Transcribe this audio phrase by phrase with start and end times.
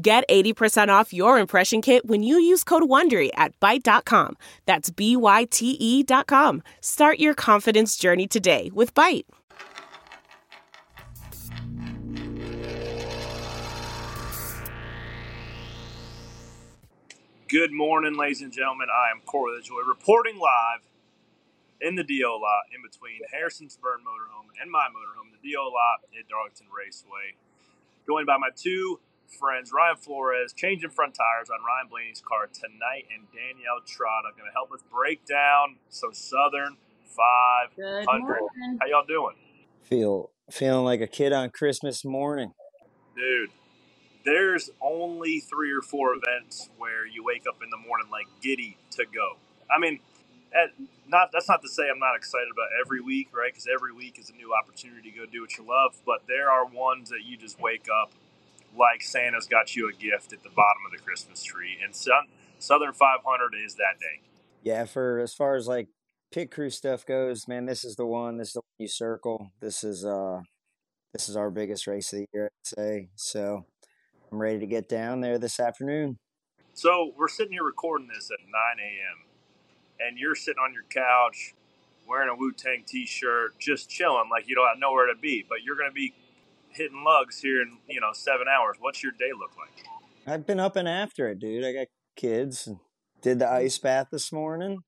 [0.00, 4.36] Get 80% off your impression kit when you use code WONDERY at Byte.com.
[4.64, 6.62] That's B-Y-T-E dot com.
[6.80, 9.24] Start your confidence journey today with Byte.
[17.48, 18.86] Good morning, ladies and gentlemen.
[18.94, 20.86] I am Corey LaJoie reporting live
[21.80, 26.04] in the DO lot in between Harrison Burton's Motorhome and my motorhome, the DO lot
[26.16, 27.34] at Darlington Raceway.
[28.06, 33.06] Joined by my two friends, Ryan Flores, changing front tires on Ryan Blaney's car tonight,
[33.14, 36.76] and Danielle Trotta going to help us break down some Southern
[37.06, 38.40] 500.
[38.80, 39.36] How y'all doing?
[39.82, 42.52] Feel feeling like a kid on Christmas morning.
[43.16, 43.50] Dude,
[44.24, 48.76] there's only three or four events where you wake up in the morning like giddy
[48.92, 49.36] to go.
[49.74, 50.00] I mean,
[50.54, 50.70] at,
[51.08, 53.52] not that's not to say I'm not excited about every week, right?
[53.52, 55.96] Because every week is a new opportunity to go do what you love.
[56.06, 58.12] But there are ones that you just wake up
[58.78, 62.92] like Santa's got you a gift at the bottom of the Christmas tree, and Southern
[62.92, 64.22] 500 is that day.
[64.62, 65.88] Yeah, for as far as like
[66.32, 68.38] pit crew stuff goes, man, this is the one.
[68.38, 69.50] This is the one you circle.
[69.60, 70.40] This is uh,
[71.12, 73.08] this is our biggest race of the year, I'd say.
[73.16, 73.64] So
[74.30, 76.18] I'm ready to get down there this afternoon.
[76.74, 79.24] So we're sitting here recording this at 9 a.m.
[80.00, 81.54] and you're sitting on your couch
[82.06, 85.44] wearing a Wu Tang T-shirt, just chilling, like you don't have nowhere to be.
[85.48, 86.14] But you're going to be
[86.78, 88.76] hitting lugs here in you know seven hours.
[88.80, 89.86] What's your day look like?
[90.26, 91.64] I've been up and after it, dude.
[91.64, 92.68] I got kids.
[93.20, 93.52] Did the mm.
[93.52, 94.78] ice bath this morning.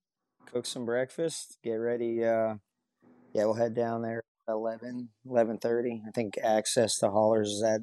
[0.47, 1.59] Cook some breakfast.
[1.63, 2.25] Get ready.
[2.25, 2.55] Uh,
[3.33, 6.01] yeah, we'll head down there 11, 11.30.
[6.07, 7.83] I think access to haulers is at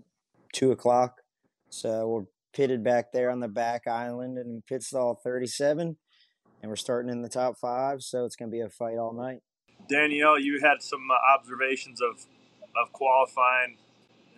[0.53, 1.21] 2 o'clock.
[1.69, 5.97] So we're pitted back there on the back island in pit stall 37.
[6.61, 9.13] And we're starting in the top five, so it's going to be a fight all
[9.13, 9.39] night.
[9.87, 12.25] Danielle, you had some uh, observations of,
[12.75, 13.77] of qualifying,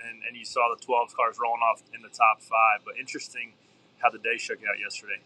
[0.07, 2.81] and, and you saw the 12 cars rolling off in the top five.
[2.85, 3.53] But interesting
[3.99, 5.21] how the day shook out yesterday.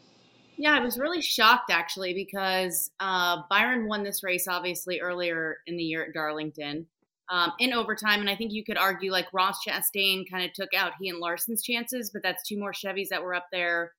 [0.57, 5.77] Yeah, I was really shocked actually because uh, Byron won this race obviously earlier in
[5.77, 6.85] the year at Darlington
[7.29, 8.19] um, in overtime.
[8.19, 11.19] And I think you could argue like Ross Chastain kind of took out he and
[11.19, 13.93] Larson's chances, but that's two more Chevys that were up there.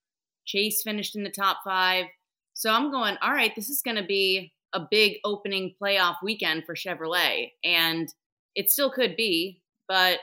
[0.44, 2.06] Chase finished in the top five.
[2.52, 6.64] So I'm going, all right, this is going to be a big opening playoff weekend
[6.64, 7.50] for Chevrolet.
[7.64, 8.08] And
[8.54, 10.20] it still could be, but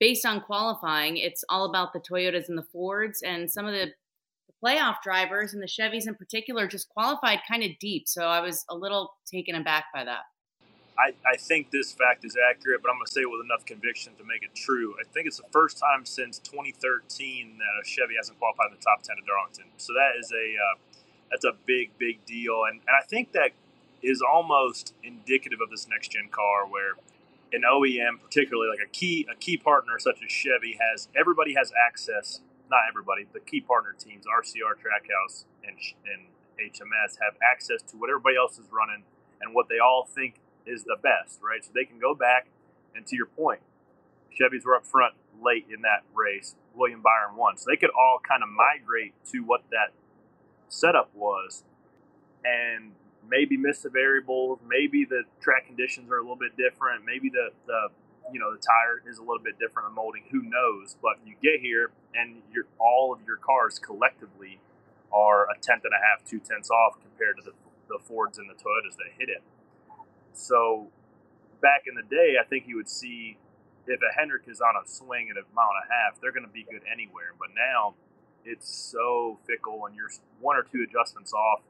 [0.00, 3.22] based on qualifying, it's all about the Toyotas and the Fords.
[3.22, 3.92] And some of the
[4.64, 8.08] playoff drivers and the Chevys in particular just qualified kind of deep.
[8.08, 10.22] So I was a little taken aback by that.
[10.96, 13.66] I, I think this fact is accurate, but I'm going to say it with enough
[13.66, 14.94] conviction to make it true.
[15.00, 18.82] I think it's the first time since 2013 that a Chevy hasn't qualified in the
[18.82, 19.64] top 10 at Darlington.
[19.76, 20.78] So that is a uh,
[21.30, 23.50] that's a big big deal, and and I think that
[24.02, 26.92] is almost indicative of this next gen car where
[27.54, 31.72] an OEM, particularly like a key a key partner such as Chevy, has everybody has
[31.86, 32.40] access.
[32.70, 35.76] Not everybody, the key partner teams, RCR, Trackhouse, and
[36.12, 36.26] and
[36.58, 39.04] HMS have access to what everybody else is running
[39.40, 41.64] and what they all think is the best, right?
[41.64, 42.46] So they can go back
[42.94, 43.60] and to your point,
[44.30, 46.54] Chevys were up front late in that race.
[46.74, 49.92] William Byron won, so they could all kind of migrate to what that
[50.68, 51.62] setup was,
[52.44, 52.92] and
[53.28, 54.58] maybe miss the variables.
[54.66, 57.04] Maybe the track conditions are a little bit different.
[57.04, 57.88] Maybe the the
[58.32, 60.24] you know the tire is a little bit different the molding.
[60.30, 60.96] Who knows?
[61.00, 64.60] But you get here, and your all of your cars collectively
[65.12, 67.52] are a tenth and a half, two tenths off compared to the
[67.88, 69.42] the Fords and the Toyotas that hit it.
[70.32, 70.88] So
[71.60, 73.38] back in the day, I think you would see
[73.86, 76.46] if a Hendrick is on a swing at a mile and a half, they're going
[76.46, 77.36] to be good anywhere.
[77.38, 77.94] But now
[78.44, 80.10] it's so fickle, and you're
[80.40, 81.60] one or two adjustments off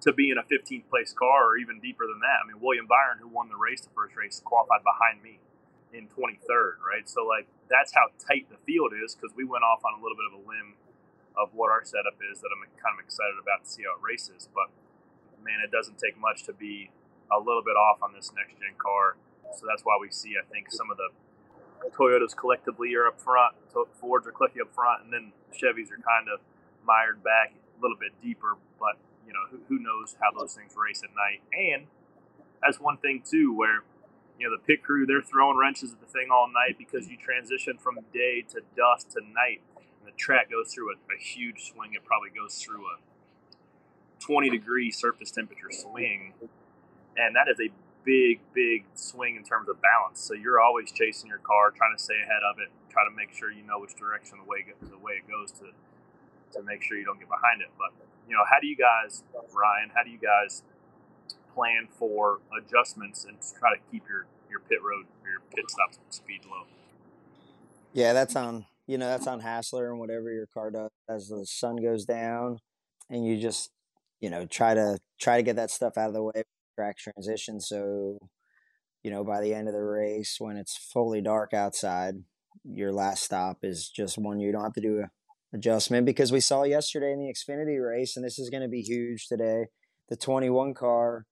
[0.00, 2.40] to be in a 15th place car or even deeper than that.
[2.42, 5.40] I mean, William Byron, who won the race, the first race, qualified behind me
[5.92, 7.04] in 23rd, right?
[7.08, 10.16] So, like, that's how tight the field is because we went off on a little
[10.16, 10.78] bit of a limb
[11.36, 14.02] of what our setup is that I'm kind of excited about to see how it
[14.02, 14.48] races.
[14.50, 14.72] But,
[15.44, 16.90] man, it doesn't take much to be
[17.30, 19.16] a little bit off on this next gen car.
[19.54, 21.10] So that's why we see, I think, some of the
[21.96, 23.56] Toyotas collectively are up front,
[24.00, 26.40] Fords are collectively up front, and then Chevys are kind of
[26.84, 28.56] mired back a little bit deeper.
[28.78, 31.42] But you know, who, who knows how those things race at night?
[31.52, 31.86] And
[32.62, 33.84] that's one thing too, where
[34.38, 37.16] you know the pit crew they're throwing wrenches at the thing all night because you
[37.16, 39.60] transition from day to dusk to night.
[39.76, 41.92] And the track goes through a, a huge swing.
[41.94, 42.96] It probably goes through a
[44.20, 46.34] 20 degree surface temperature swing,
[47.16, 47.72] and that is a
[48.04, 50.20] big, big swing in terms of balance.
[50.20, 53.32] So you're always chasing your car, trying to stay ahead of it, try to make
[53.32, 55.72] sure you know which direction the way the way it goes to
[56.52, 57.70] to make sure you don't get behind it.
[57.78, 57.92] But
[58.30, 59.90] you know, how do you guys, Ryan?
[59.92, 60.62] How do you guys
[61.52, 66.42] plan for adjustments and try to keep your your pit road your pit stop speed
[66.48, 66.62] low?
[67.92, 71.44] Yeah, that's on you know that's on Hassler and whatever your car does as the
[71.44, 72.60] sun goes down,
[73.10, 73.70] and you just
[74.20, 76.44] you know try to try to get that stuff out of the way
[76.76, 78.16] track transition so
[79.02, 82.14] you know by the end of the race when it's fully dark outside
[82.64, 85.10] your last stop is just one you don't have to do a
[85.52, 88.82] adjustment because we saw yesterday in the Xfinity race, and this is going to be
[88.82, 89.66] huge today.
[90.08, 91.26] The 21 car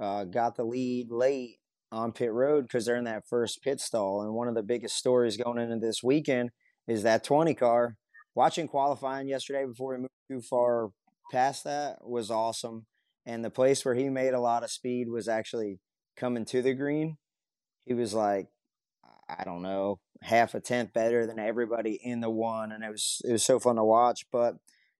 [0.00, 1.56] uh, got the lead late
[1.92, 4.22] on pit road because they're in that first pit stall.
[4.22, 6.50] And one of the biggest stories going into this weekend
[6.86, 7.96] is that 20 car.
[8.34, 10.90] Watching qualifying yesterday before we moved too far
[11.32, 12.86] past that was awesome.
[13.26, 15.78] And the place where he made a lot of speed was actually
[16.16, 17.16] coming to the green.
[17.84, 18.46] He was like,
[19.28, 23.22] I don't know, half a tenth better than everybody in the one, and it was
[23.24, 24.26] it was so fun to watch.
[24.30, 24.56] But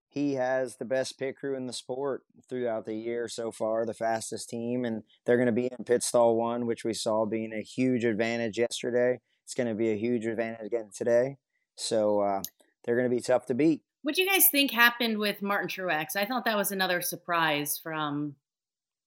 [0.07, 3.93] he has the best pit crew in the sport throughout the year so far, the
[3.93, 7.53] fastest team, and they're going to be in pit stall one, which we saw being
[7.53, 9.19] a huge advantage yesterday.
[9.45, 11.37] It's going to be a huge advantage again today.
[11.75, 12.41] So uh,
[12.83, 13.81] they're going to be tough to beat.
[14.03, 16.15] What do you guys think happened with Martin Truex?
[16.15, 18.35] I thought that was another surprise from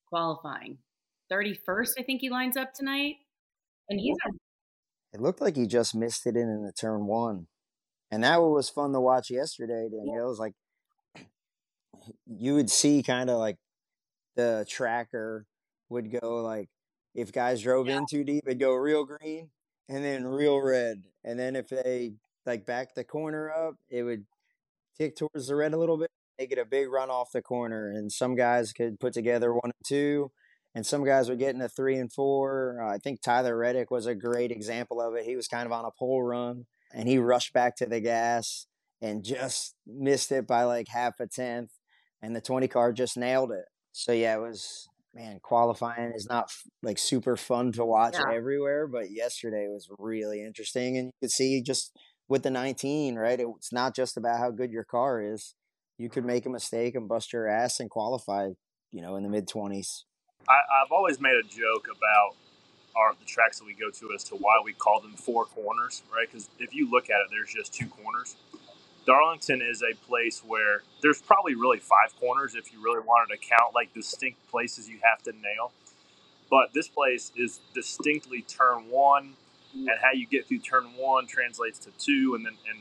[0.08, 0.78] qualifying.
[1.30, 3.16] 31st, I think he lines up tonight.
[3.88, 4.30] And he's a
[5.14, 7.46] it looked like he just missed it in in the turn one,
[8.10, 9.88] and that was fun to watch yesterday.
[9.88, 10.54] Danielle was like,
[12.26, 13.56] you would see kind of like
[14.34, 15.46] the tracker
[15.88, 16.68] would go like
[17.14, 17.98] if guys drove yeah.
[17.98, 19.50] in too deep, it'd go real green
[19.88, 22.14] and then real red, and then if they
[22.44, 24.24] like back the corner up, it would
[24.98, 26.10] tick towards the red a little bit.
[26.38, 29.62] They get a big run off the corner, and some guys could put together one
[29.66, 30.32] and two
[30.74, 32.82] and some guys were getting a three and four.
[32.82, 35.24] Uh, I think Tyler Reddick was a great example of it.
[35.24, 38.66] He was kind of on a pole run and he rushed back to the gas
[39.00, 41.70] and just missed it by like half a tenth.
[42.22, 43.66] And the 20 car just nailed it.
[43.92, 46.50] So, yeah, it was, man, qualifying is not
[46.82, 48.34] like super fun to watch yeah.
[48.34, 50.96] everywhere, but yesterday was really interesting.
[50.96, 51.92] And you could see just
[52.28, 53.38] with the 19, right?
[53.38, 55.54] It's not just about how good your car is.
[55.98, 58.48] You could make a mistake and bust your ass and qualify,
[58.90, 60.04] you know, in the mid 20s.
[60.48, 62.36] I, have always made a joke about
[62.96, 66.02] our the tracks that we go to as to why we call them four corners,
[66.14, 66.28] right?
[66.30, 68.36] Because if you look at it, there's just two corners.
[69.06, 73.46] Darlington is a place where there's probably really five corners if you really wanted to
[73.46, 75.72] count like distinct places you have to nail.
[76.50, 79.34] But this place is distinctly turn one,
[79.74, 82.80] and how you get through turn one translates to two, and then and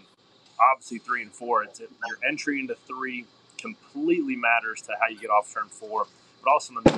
[0.71, 1.63] obviously three and four.
[1.63, 1.89] It's your
[2.27, 3.25] entry into three
[3.57, 6.05] completely matters to how you get off turn four
[6.43, 6.91] but also the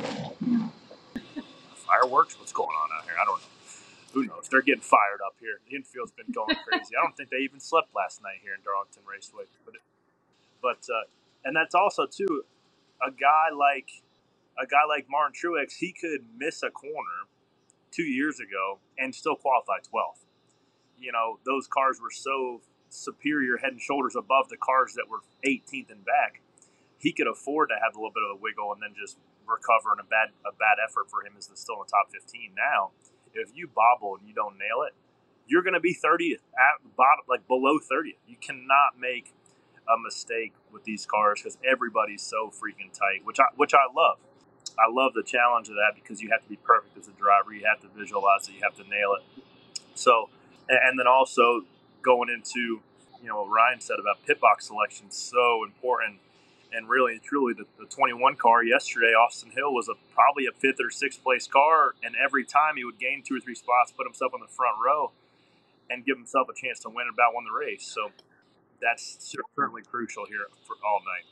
[1.75, 2.39] fireworks.
[2.39, 3.13] What's going on out here?
[3.21, 3.47] I don't know.
[4.13, 4.47] Who knows?
[4.49, 5.59] They're getting fired up here.
[5.69, 6.95] The infield's been going crazy.
[6.97, 9.43] I don't think they even slept last night here in Darlington Raceway.
[9.65, 9.75] But,
[10.61, 11.05] but uh,
[11.43, 12.43] and that's also too
[13.05, 13.89] a guy like
[14.57, 15.77] a guy like Martin Truex.
[15.77, 17.27] He could miss a corner
[17.91, 20.23] two years ago and still qualify 12th.
[20.97, 25.19] You know, those cars were so superior head and shoulders above the cars that were
[25.45, 26.41] 18th and back.
[26.97, 29.91] He could afford to have a little bit of a wiggle and then just recover
[29.93, 32.91] and a bad a bad effort for him is still in the top 15 now.
[33.33, 34.95] If you bobble and you don't nail it,
[35.47, 38.21] you're going to be 30th at the bottom, like below 30th.
[38.27, 39.33] You cannot make
[39.87, 44.17] a mistake with these cars because everybody's so freaking tight, which I which I love.
[44.77, 47.53] I love the challenge of that because you have to be perfect as a driver.
[47.53, 48.53] You have to visualize it.
[48.53, 49.43] You have to nail it.
[49.93, 50.29] So,
[50.67, 51.61] and then also
[52.01, 52.81] going into
[53.21, 56.19] you know what Ryan said about pit box selection, so important
[56.75, 60.79] and really truly the, the 21 car yesterday austin hill was a probably a fifth
[60.79, 64.05] or sixth place car and every time he would gain two or three spots put
[64.05, 65.11] himself on the front row
[65.89, 68.11] and give himself a chance to win about won the race so
[68.81, 71.25] that's certainly crucial here for all night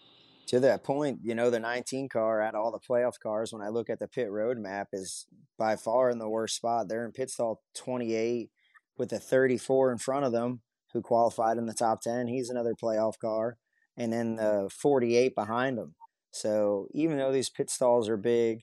[0.48, 3.70] to that point, you know, the 19 car at all the playoff cars, when I
[3.70, 5.26] look at the pit road map, is
[5.58, 6.90] by far in the worst spot.
[6.90, 8.50] They're in pit stall 28
[8.98, 12.28] with a 34 in front of them who qualified in the top 10.
[12.28, 13.58] He's another playoff car
[13.98, 15.96] and then the 48 behind them.
[16.32, 18.62] So even though these pit stalls are big,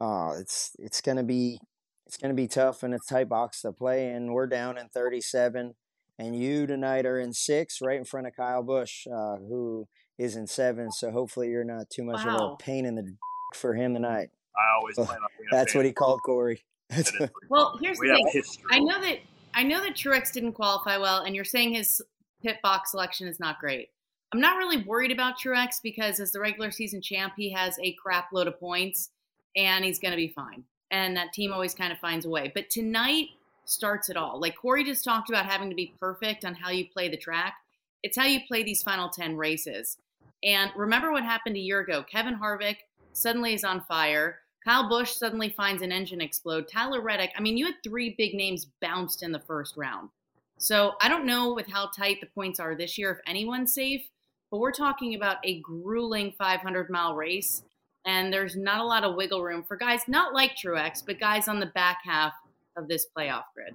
[0.00, 1.58] uh, it's it's gonna be
[2.06, 4.10] it's gonna be tough in a tight box to play.
[4.10, 5.74] And we're down in 37,
[6.18, 10.36] and you tonight are in six, right in front of Kyle Busch, uh, who is
[10.36, 10.92] in seven.
[10.92, 12.36] So hopefully you're not too much wow.
[12.36, 13.14] of a pain in the
[13.54, 14.28] for him tonight.
[14.56, 15.48] I always plan on being.
[15.50, 16.62] That's what he called Corey.
[17.48, 18.30] well, here's we the thing.
[18.32, 18.64] History.
[18.70, 19.18] I know that
[19.54, 22.02] I know that Truex didn't qualify well, and you're saying his
[22.42, 23.88] pit box selection is not great.
[24.32, 27.94] I'm not really worried about Truex because as the regular season champ, he has a
[27.94, 29.10] crap load of points
[29.56, 30.64] and he's going to be fine.
[30.90, 32.52] And that team always kind of finds a way.
[32.54, 33.28] But tonight
[33.64, 34.40] starts it all.
[34.40, 37.54] Like Corey just talked about having to be perfect on how you play the track.
[38.02, 39.96] It's how you play these final 10 races.
[40.42, 42.04] And remember what happened a year ago.
[42.10, 42.76] Kevin Harvick
[43.12, 44.40] suddenly is on fire.
[44.64, 46.68] Kyle Busch suddenly finds an engine explode.
[46.68, 50.10] Tyler Reddick, I mean, you had three big names bounced in the first round.
[50.58, 54.08] So I don't know with how tight the points are this year if anyone's safe,
[54.50, 57.62] but we're talking about a grueling 500 mile race.
[58.06, 61.48] And there's not a lot of wiggle room for guys not like Truex, but guys
[61.48, 62.32] on the back half
[62.76, 63.74] of this playoff grid.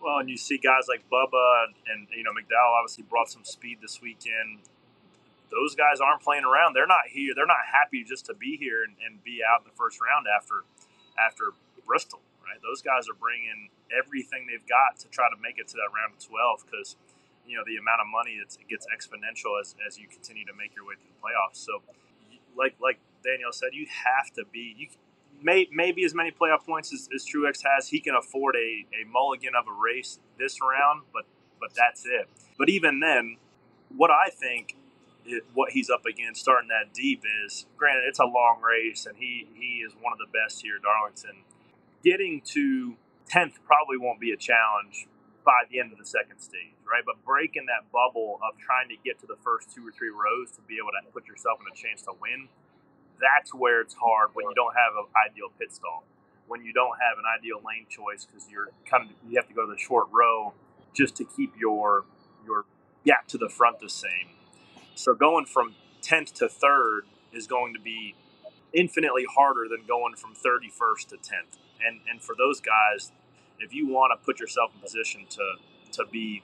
[0.00, 3.78] Well, and you see guys like Bubba and, you know McDowell obviously brought some speed
[3.80, 4.60] this weekend
[5.54, 6.74] those guys aren't playing around.
[6.74, 7.32] They're not here.
[7.34, 10.26] They're not happy just to be here and, and be out in the first round
[10.26, 10.66] after
[11.14, 11.54] after
[11.86, 12.20] Bristol.
[12.42, 12.60] Right?
[12.60, 16.18] Those guys are bringing everything they've got to try to make it to that round
[16.18, 16.96] of twelve because
[17.46, 20.74] you know the amount of money it gets exponential as, as you continue to make
[20.74, 21.64] your way through the playoffs.
[21.64, 21.82] So,
[22.56, 24.88] like like Danielle said, you have to be you.
[25.42, 29.04] May, maybe as many playoff points as, as Truex has, he can afford a, a
[29.06, 31.24] mulligan of a race this round, but
[31.60, 32.28] but that's it.
[32.56, 33.36] But even then,
[33.94, 34.76] what I think
[35.26, 39.16] it, what he's up against starting that deep is granted it's a long race and
[39.16, 41.44] he he is one of the best here at Darlington.
[42.04, 42.96] Getting to
[43.26, 45.06] tenth probably won't be a challenge
[45.44, 47.04] by the end of the second stage, right?
[47.04, 50.50] But breaking that bubble of trying to get to the first two or three rows
[50.56, 52.48] to be able to put yourself in a chance to win,
[53.20, 56.04] that's where it's hard when you don't have an ideal pit stall,
[56.48, 59.54] when you don't have an ideal lane choice because you're kind of you have to
[59.54, 60.54] go to the short row
[60.96, 62.04] just to keep your
[62.44, 62.64] your
[63.04, 64.34] gap to the front the same
[64.94, 68.14] so going from 10th to 3rd is going to be
[68.72, 71.58] infinitely harder than going from 31st to 10th.
[71.86, 73.12] And and for those guys,
[73.60, 75.54] if you want to put yourself in position to
[75.92, 76.42] to be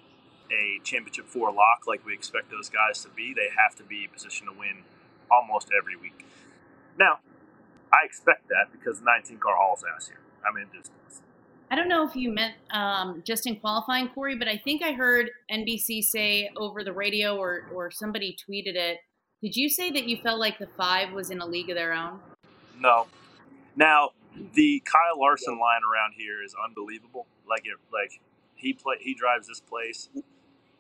[0.53, 4.09] a championship four lock like we expect those guys to be, they have to be
[4.13, 4.83] positioned to win
[5.31, 6.27] almost every week.
[6.99, 7.19] Now,
[7.93, 10.21] I expect that because the 19 car hauls ass here.
[10.45, 10.91] I mean, just
[11.73, 14.93] I don't know if you meant um, just in qualifying, Corey, but I think I
[14.93, 18.99] heard NBC say over the radio or, or somebody tweeted it.
[19.41, 21.93] Did you say that you felt like the five was in a league of their
[21.93, 22.19] own?
[22.81, 23.07] No.
[23.77, 24.11] Now,
[24.55, 27.27] the Kyle Larson line around here is unbelievable.
[27.49, 28.21] Like it, like
[28.55, 30.09] he play, he drives this place.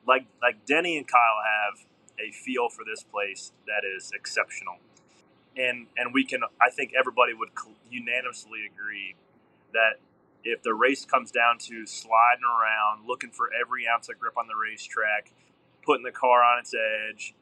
[0.06, 1.86] Like like Denny and Kyle have
[2.18, 4.78] a feel for this place that is exceptional,
[5.56, 6.42] and and we can.
[6.60, 7.50] I think everybody would
[7.90, 9.16] unanimously agree
[9.72, 10.00] that
[10.44, 14.46] if the race comes down to sliding around, looking for every ounce of grip on
[14.48, 15.32] the racetrack,
[15.84, 17.34] putting the car on its edge,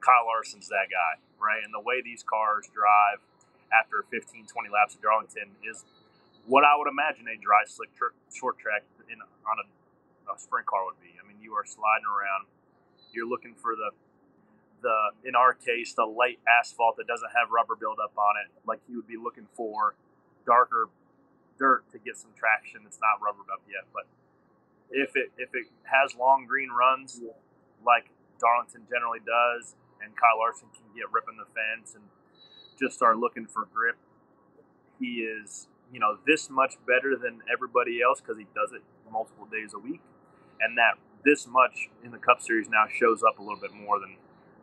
[0.00, 1.62] Kyle Larson's that guy, right?
[1.64, 3.20] And the way these cars drive
[3.74, 5.84] after 15, 20 laps at Darlington is
[6.46, 9.66] what I would imagine a dry, slick, tr- short track in, on a,
[10.30, 11.18] a sprint car would be.
[11.18, 12.46] I mean, you are sliding around.
[13.12, 13.90] You're looking for the
[14.82, 18.80] the in our case the light asphalt that doesn't have rubber buildup on it, like
[18.86, 19.96] you would be looking for
[20.44, 20.88] darker
[21.58, 22.84] dirt to get some traction.
[22.84, 24.04] It's not rubbered up yet, but
[24.90, 27.20] if it if it has long green runs
[27.84, 32.04] like Darlington generally does, and Kyle Larson can get ripping the fence and
[32.78, 33.96] just start looking for grip,
[34.98, 39.46] he is you know this much better than everybody else because he does it multiple
[39.46, 40.00] days a week,
[40.60, 43.98] and that this much in the Cup Series now shows up a little bit more
[43.98, 44.16] than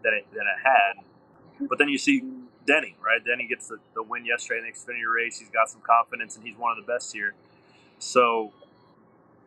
[0.03, 1.67] than it, than it had.
[1.69, 2.23] But then you see
[2.65, 3.23] Denny, right?
[3.23, 5.39] Denny gets the, the win yesterday in the Xfinity race.
[5.39, 7.33] He's got some confidence, and he's one of the best here.
[7.99, 8.51] So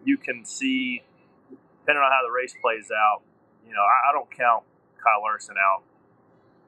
[0.05, 1.03] you can see,
[1.51, 3.23] depending on how the race plays out,
[3.67, 4.65] you know, I, I don't count
[5.03, 5.83] Kyle Larson out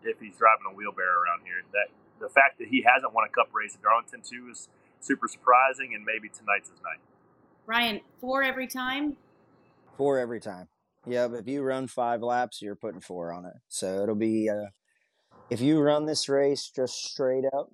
[0.09, 1.63] if he's driving a wheelbarrow around here.
[1.73, 1.89] That
[2.21, 4.69] the fact that he hasn't won a Cup race at Darlington too is
[5.01, 7.01] super surprising, and maybe tonight's his night.
[7.67, 9.17] Ryan, four every time.
[9.97, 10.69] Four every time.
[11.07, 13.55] Yeah, but if you run five laps, you're putting four on it.
[13.69, 14.67] So it'll be uh,
[15.51, 17.71] if you run this race just straight up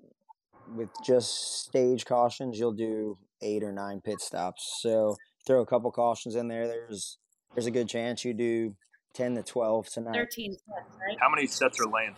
[0.75, 4.79] with just stage cautions, you'll do eight or nine pit stops.
[4.81, 6.67] So throw a couple cautions in there.
[6.67, 7.19] There's
[7.55, 8.75] there's a good chance you do
[9.15, 10.15] ten to twelve tonight.
[10.15, 11.17] Thirteen sets, right?
[11.21, 12.17] How many sets are laying?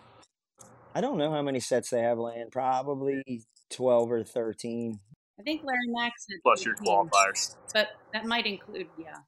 [0.94, 2.48] I don't know how many sets they have laying.
[2.50, 3.22] Probably
[3.70, 5.00] twelve or thirteen.
[5.38, 9.18] I think Larry Max plus your qualifiers, but that might include yeah.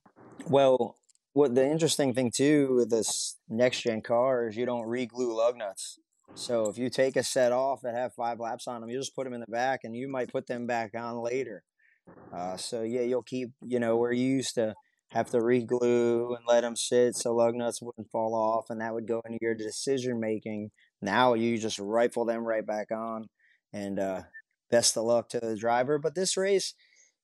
[0.46, 0.96] Well,
[1.34, 5.58] what the interesting thing too with this next gen car is you don't re-glue lug
[5.58, 5.98] nuts.
[6.34, 9.14] So if you take a set off that have five laps on them, you just
[9.14, 11.62] put them in the back, and you might put them back on later.
[12.32, 13.50] Uh, so yeah, you'll keep.
[13.60, 14.75] You know, we're used to
[15.11, 18.95] have to reglue and let them sit so lug nuts wouldn't fall off, and that
[18.95, 20.71] would go into your decision making.
[21.00, 23.29] Now you just rifle them right back on,
[23.73, 24.23] and uh,
[24.71, 25.99] best of luck to the driver.
[25.99, 26.75] But this race,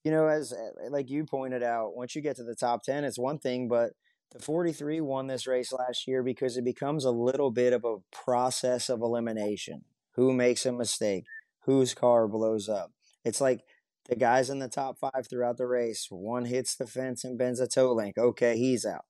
[0.02, 0.54] you know, as
[0.90, 3.92] like you pointed out, once you get to the top ten, it's one thing, but
[4.32, 7.98] the 43 won this race last year because it becomes a little bit of a
[8.12, 9.82] process of elimination.
[10.14, 11.24] Who makes a mistake?
[11.64, 12.92] Whose car blows up?
[13.24, 13.60] It's like
[14.08, 16.08] the guys in the top five throughout the race.
[16.10, 18.18] One hits the fence and bends a toe link.
[18.18, 19.04] Okay, he's out.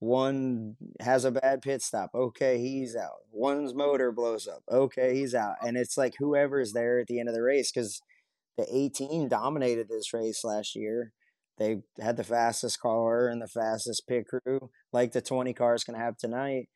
[0.00, 2.10] One has a bad pit stop.
[2.14, 3.22] Okay, he's out.
[3.30, 4.62] One's motor blows up.
[4.70, 5.56] Okay, he's out.
[5.62, 8.00] And it's like whoever's there at the end of the race because
[8.58, 11.12] the 18 dominated this race last year.
[11.56, 15.94] They had the fastest car and the fastest pit crew, like the 20 cars can
[15.94, 16.68] have tonight.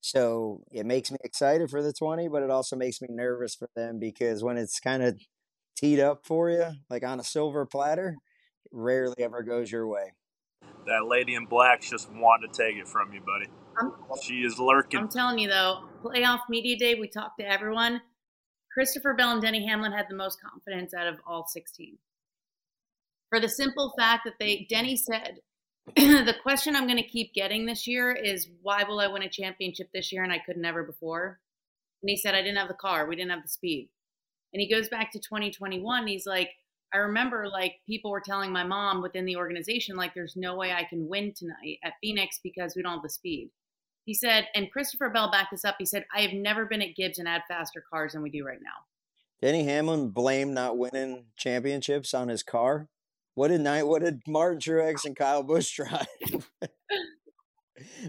[0.00, 3.68] So it makes me excited for the 20, but it also makes me nervous for
[3.74, 5.18] them because when it's kind of
[5.76, 8.16] teed up for you, like on a silver platter,
[8.72, 10.12] rarely ever goes your way.
[10.86, 13.46] That lady in black's just wanting to take it from you, buddy.
[13.78, 13.92] I'm,
[14.22, 15.00] She is lurking.
[15.00, 18.00] I'm telling you though, playoff media day, we talked to everyone.
[18.72, 21.96] Christopher Bell and Denny Hamlin had the most confidence out of all 16.
[23.30, 25.38] For the simple fact that they, Denny said,
[25.96, 29.28] the question I'm going to keep getting this year is why will I win a
[29.28, 31.40] championship this year and I could never before?
[32.02, 33.06] And he said, I didn't have the car.
[33.06, 33.88] We didn't have the speed.
[34.52, 36.06] And he goes back to 2021.
[36.06, 36.50] He's like,
[36.94, 40.72] I remember like people were telling my mom within the organization, like, there's no way
[40.72, 43.50] I can win tonight at Phoenix because we don't have the speed.
[44.04, 45.76] He said, and Christopher Bell backed this up.
[45.78, 48.44] He said, I have never been at Gibbs and had faster cars than we do
[48.44, 48.86] right now.
[49.42, 52.88] Denny Hamlin blamed not winning championships on his car.
[53.34, 53.86] What did night?
[53.86, 56.06] What did Martin Truex and Kyle Busch drive?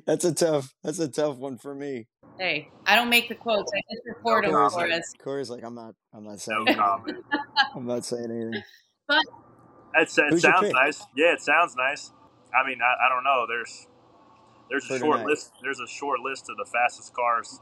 [0.05, 0.73] That's a tough.
[0.83, 2.07] That's a tough one for me.
[2.39, 3.71] Hey, I don't make the quotes.
[3.73, 4.93] I just report them for comment.
[4.93, 5.13] us.
[5.23, 5.95] Corey's like, I'm not.
[6.13, 6.59] I'm not saying.
[6.61, 6.77] anything.
[6.77, 7.17] comment.
[7.75, 8.63] I'm not saying anything.
[9.95, 11.01] It's, it Who's sounds nice.
[11.15, 12.11] Yeah, it sounds nice.
[12.53, 13.45] I mean, I, I don't know.
[13.47, 13.87] There's
[14.69, 15.29] there's a For short tonight.
[15.29, 15.51] list.
[15.63, 17.59] There's a short list of the fastest cars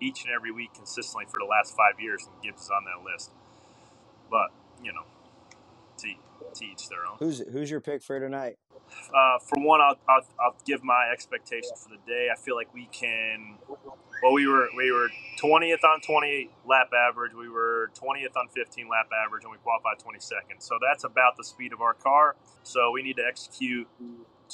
[0.00, 3.04] each and every week consistently for the last five years, and Gibbs is on that
[3.10, 3.32] list.
[4.30, 4.48] But
[4.82, 5.04] you know,
[5.98, 6.08] to,
[6.54, 7.16] to each their own.
[7.18, 8.58] Who's Who's your pick for tonight?
[9.14, 12.28] Uh, for one, I'll, I'll, I'll give my expectation for the day.
[12.32, 13.56] I feel like we can.
[14.22, 15.08] Well, we were we were
[15.42, 17.32] 20th on 28 lap average.
[17.34, 20.60] We were 20th on 15 lap average, and we qualified 22nd.
[20.62, 22.36] So that's about the speed of our car.
[22.62, 23.88] So we need to execute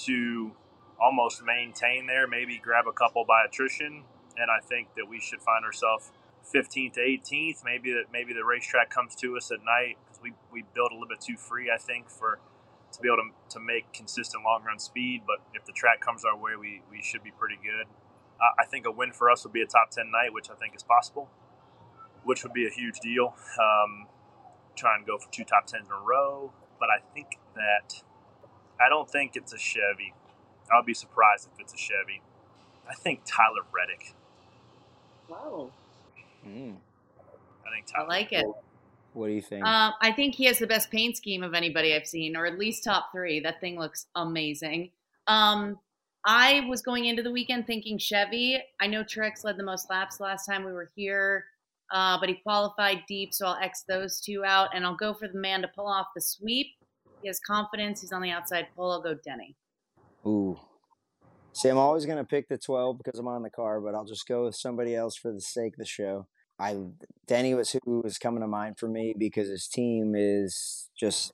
[0.07, 0.53] to
[1.01, 2.27] almost maintain there.
[2.27, 4.05] Maybe grab a couple by attrition,
[4.37, 6.11] and I think that we should find ourselves
[6.53, 7.65] 15th to 18th.
[7.65, 11.09] Maybe that maybe the racetrack comes to us at night we we build a little
[11.09, 11.71] bit too free.
[11.71, 12.39] I think for
[12.93, 15.23] to be able to, to make consistent long run speed.
[15.27, 17.87] But if the track comes our way, we, we should be pretty good.
[18.41, 20.55] Uh, I think a win for us would be a top 10 night, which I
[20.55, 21.29] think is possible,
[22.25, 23.35] which would be a huge deal.
[23.59, 24.07] Um,
[24.77, 26.53] try and go for two top 10s in a row.
[26.79, 28.03] But I think that,
[28.81, 30.15] I don't think it's a Chevy.
[30.73, 32.23] I'll be surprised if it's a Chevy.
[32.89, 34.15] I think Tyler Reddick.
[35.29, 35.71] Wow.
[36.47, 36.77] Mm,
[37.65, 38.47] I think Tyler I Tyler like it.
[39.13, 39.65] What do you think?
[39.65, 42.59] Um, I think he has the best paint scheme of anybody I've seen, or at
[42.59, 43.41] least top three.
[43.41, 44.91] That thing looks amazing.
[45.27, 45.79] Um,
[46.25, 48.63] I was going into the weekend thinking Chevy.
[48.81, 51.45] I know Truex led the most laps last time we were here,
[51.93, 55.29] uh, but he qualified deep, so I'll X those two out, and I'll go for
[55.29, 56.69] the man to pull off the sweep.
[57.21, 58.01] He has confidence.
[58.01, 58.91] He's on the outside pull.
[58.91, 59.57] I'll go Denny.
[60.27, 60.59] Ooh.
[61.53, 64.07] See, I'm always going to pick the 12 because I'm on the car, but I'll
[64.07, 66.27] just go with somebody else for the sake of the show.
[66.59, 66.77] I
[67.27, 71.33] Denny was who was coming to mind for me because his team is just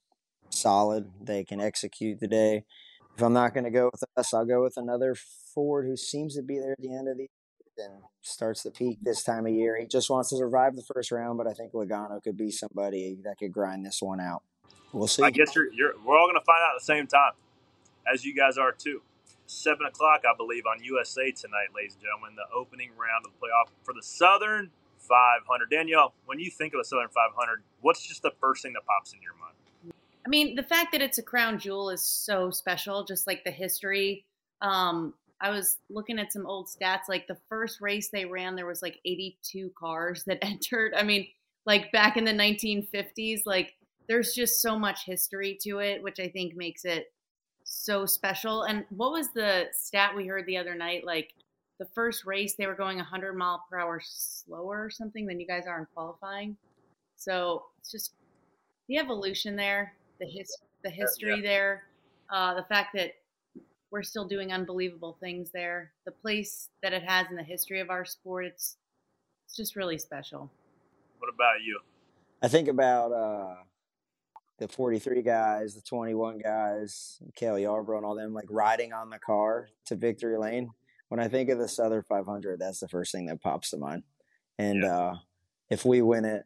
[0.51, 1.11] solid.
[1.21, 2.65] They can execute the day.
[3.17, 5.17] If I'm not going to go with us, I'll go with another
[5.55, 7.27] Ford who seems to be there at the end of the
[7.79, 9.79] and starts the peak this time of year.
[9.79, 13.19] He just wants to survive the first round, but I think Logano could be somebody
[13.25, 14.43] that could grind this one out.
[14.93, 15.23] We'll see.
[15.23, 17.33] I guess you're, you're we're all going to find out at the same time,
[18.13, 19.03] as you guys are too.
[19.47, 23.39] Seven o'clock, I believe, on USA tonight, ladies and gentlemen, the opening round of the
[23.39, 24.71] playoff for the Southern
[25.09, 25.71] 500.
[25.71, 29.13] Danielle, when you think of the Southern 500, what's just the first thing that pops
[29.13, 29.95] in your mind?
[30.27, 33.51] I mean, the fact that it's a crown jewel is so special, just like the
[33.51, 34.25] history.
[34.61, 37.09] Um, I was looking at some old stats.
[37.09, 40.95] Like the first race they ran, there was like 82 cars that entered.
[40.95, 41.27] I mean,
[41.65, 43.75] like back in the 1950s, like
[44.09, 47.13] there's just so much history to it, which I think makes it
[47.65, 48.63] so special.
[48.63, 51.05] And what was the stat we heard the other night?
[51.05, 51.33] Like
[51.79, 55.47] the first race, they were going 100 mile per hour slower or something than you
[55.47, 56.57] guys are in qualifying.
[57.17, 58.13] So it's just
[58.89, 61.85] the evolution there, the his, the history there,
[62.31, 63.13] uh, the fact that
[63.91, 67.91] we're still doing unbelievable things there, the place that it has in the history of
[67.91, 68.47] our sport.
[68.47, 68.77] It's
[69.47, 70.51] it's just really special.
[71.19, 71.81] What about you?
[72.43, 73.55] I think about uh,
[74.59, 79.19] the 43 guys, the 21 guys, Cale Yarborough and all them, like riding on the
[79.19, 80.71] car to victory lane.
[81.09, 84.03] When I think of the Southern 500, that's the first thing that pops to mind.
[84.59, 84.97] And Yeah.
[84.97, 85.15] uh,
[85.71, 86.45] if we win it,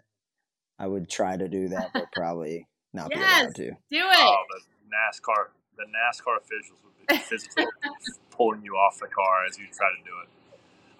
[0.79, 3.43] I would try to do that, but probably not be Yes.
[3.43, 3.71] allowed to.
[3.71, 4.17] Do it.
[4.19, 4.61] Oh, the
[4.97, 7.65] NASCAR, the NASCAR officials would be physically
[8.31, 10.29] pulling you off the car as you try to do it.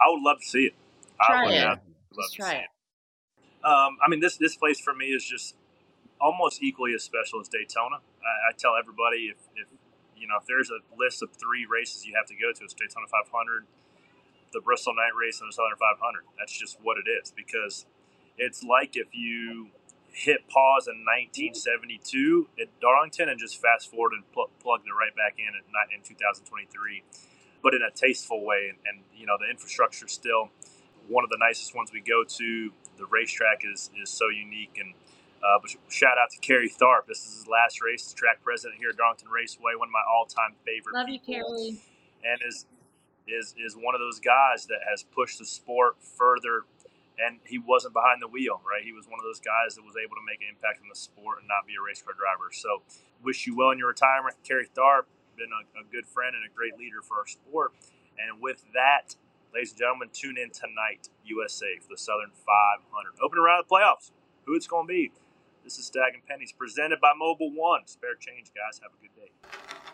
[0.01, 0.75] I would love to see it.
[1.25, 1.65] Try I would it.
[1.65, 1.79] love
[2.17, 2.69] Just to try see it.
[3.65, 5.55] Um, I mean, this this place for me is just
[6.21, 7.97] almost equally as special as Daytona.
[7.97, 9.69] I, I tell everybody if, if
[10.23, 12.75] you know if there's a list of three races you have to go to, it's
[12.79, 13.67] Daytona 500,
[14.55, 16.23] the Bristol Night Race, and the Southern 500.
[16.39, 17.87] That's just what it is because
[18.39, 19.75] it's like if you
[20.15, 25.15] hit pause in 1972 at Darlington and just fast forward and pl- plugged it right
[25.19, 27.03] back in at, in 2023,
[27.63, 28.71] but in a tasteful way.
[28.71, 30.55] And, and you know the infrastructure still
[31.11, 32.71] one of the nicest ones we go to.
[32.97, 34.95] The racetrack is is so unique and.
[35.43, 37.07] Uh, but shout out to Kerry Tharp.
[37.09, 40.55] This is his last race, track president here at Darlington Raceway, one of my all-time
[40.65, 41.51] favorite Love you, people.
[41.51, 41.83] Kerry.
[42.23, 42.67] and is
[43.27, 46.67] is is one of those guys that has pushed the sport further
[47.19, 48.83] and he wasn't behind the wheel right?
[48.83, 50.99] He was one of those guys that was able to make an impact in the
[50.99, 52.51] sport and not be a race car driver.
[52.55, 52.83] So
[53.23, 55.11] wish you well in your retirement Kerry Tharp.
[55.35, 57.75] Been a, a good friend and a great leader for our sport.
[58.15, 59.19] And with that
[59.55, 64.11] ladies and gentlemen tune in tonight USA for the Southern 500 open around the playoffs.
[64.47, 65.13] Who it's going to be
[65.65, 67.87] this is Stacking Pennies presented by Mobil 1.
[67.87, 68.81] Spare change guys.
[68.83, 69.92] Have a good day